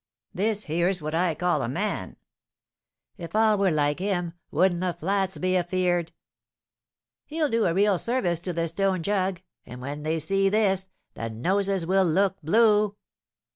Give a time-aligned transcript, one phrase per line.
[0.33, 2.15] "This here's what I call a man!"
[3.19, 6.11] "If all were like him, wouldn't the flats be afeard?"
[7.27, 11.29] "He'll do a real service to the stone jug, and when they see this, the
[11.29, 12.95] noses will look blue."